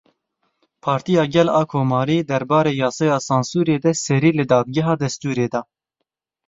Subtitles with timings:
[0.85, 5.61] Partiya Gel a Komarî derbarê Yasaya Sansurê de serî li Dageha Destûrê da.